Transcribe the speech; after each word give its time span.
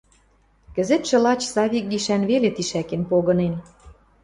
Кӹзӹтшӹ 0.75 1.17
лач 1.25 1.41
Савик 1.53 1.85
гишӓн 1.91 2.21
веле 2.29 2.49
тишӓкен 2.55 3.01
погынен. 3.09 3.53